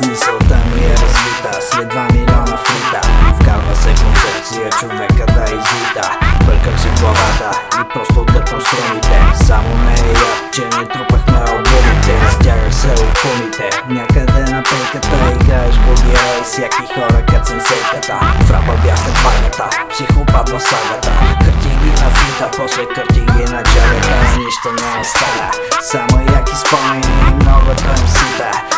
[0.00, 3.00] Мисълта ми е развита, след два милиона фрита
[3.40, 6.18] Вкарва се концепция човека да излита.
[6.46, 12.14] Пъркам си главата и просто дърпам струните Само не е я, че не трупахме албумите.
[12.30, 18.50] Стягах се от пумите, някъде на пейката Играеш богия и всяки хора кът сенсейката В
[18.50, 21.12] рапа бяхме двамата, психопат в сагата.
[21.44, 27.14] Кърти ги на фрита, после кърти ги на джагата Нищо не оставя, само яки спомени
[27.30, 28.75] и новата им сита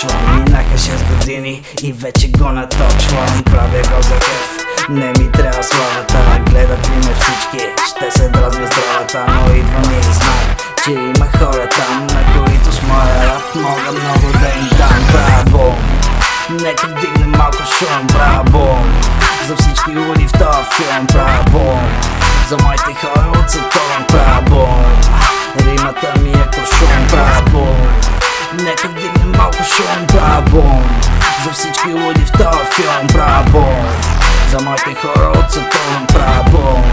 [0.00, 5.06] записи да почвам Минаха 6 години и вече го наточвам Правя го за кеф, не
[5.06, 10.56] ми трябва славата Гледат ли ме всички, ще се дразня здравата Но идвам и знам,
[10.84, 15.76] че има хора там На които с моя рап мога много да им дам Браво!
[16.50, 18.84] Нека вдигне малко шум, браво!
[19.48, 21.80] За всички луди в този филм, браво!
[22.48, 24.84] За моите хора от Сатурн, браво!
[25.56, 27.81] Римата ми е куршум, браво!
[28.52, 30.82] Нека вдигне малко шум, браво!
[31.44, 33.66] За всички луди в този филм, браво!
[34.50, 36.84] За моите хора от Сатурн, браво!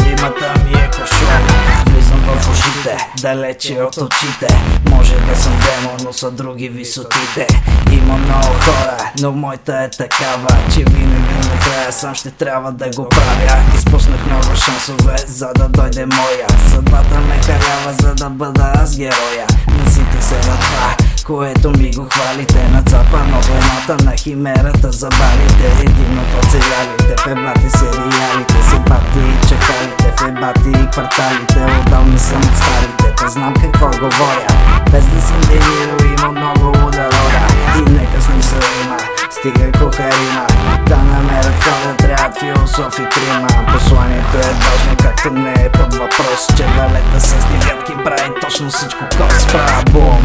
[0.00, 1.46] Римата ми е куршум
[1.86, 4.48] Влизам в ушите, далече от очите
[4.90, 7.46] Може да съм демон, но са други висотите
[7.92, 13.08] Има много хора, но моята е такава Че винаги накрая сам ще трябва да го
[13.08, 13.56] правя.
[13.74, 16.46] Изпуснах много шансове, за да дойде моя.
[16.70, 19.46] Съдбата ме халява, за да бъда аз героя.
[19.84, 22.68] Мислите се на това, което ми го хвалите.
[22.72, 30.82] Нацапано войната на химерата забалите Единното оцелялите в ебати сериалите Себати и чакалите в ебати
[30.84, 34.46] и кварталите Отдавна съм от старите, те знам какво говоря.
[34.90, 37.42] Без да съм делирал има много луда рода
[37.78, 38.96] И нека с мисъл има,
[39.42, 40.46] стига кухарина
[40.86, 43.48] Да намерят кода, трябват философи трима.
[43.72, 49.04] Посланието е важно, както не е под въпрос Че валета с девятки прави точно всичко
[49.18, 49.46] кос
[49.90, 50.22] Бум!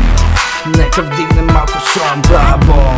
[0.65, 2.95] Нека вдигне малко шум, браво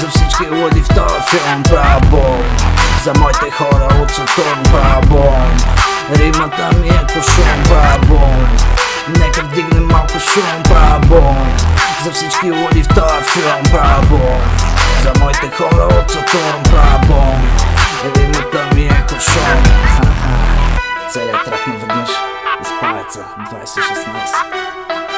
[0.00, 2.44] За всички луди в този филм, браво
[3.04, 5.34] За моите хора от Сатурн, браво
[6.16, 8.34] Римата ми е кошум, браво
[9.08, 11.36] Нека вдигне малко шум, браво
[12.04, 14.40] За всички луди в този филм, моите
[16.28, 17.22] Сатурн, браво
[18.16, 19.56] Римата ми е Ха-ха.
[21.10, 22.10] Целият трак наведнъж.
[22.62, 25.17] Изпалеца 2016